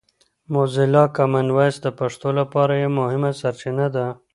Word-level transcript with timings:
موزیلا 0.53 1.03
کامن 1.15 1.47
وایس 1.55 1.75
د 1.81 1.87
پښتو 1.99 2.29
لپاره 2.39 2.73
یوه 2.83 2.95
مهمه 2.99 3.31
سرچینه 3.41 3.87
ده. 3.95 4.05